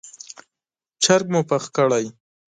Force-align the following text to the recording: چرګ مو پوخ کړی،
چرګ 1.03 1.25
مو 1.33 1.41
پوخ 1.49 1.63
کړی، 1.75 2.05